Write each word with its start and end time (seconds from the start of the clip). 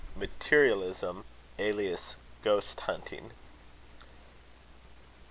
MATERIALISM 0.15 1.25
alias 1.59 2.15
GHOST 2.41 2.79
HUNTING. 2.89 3.33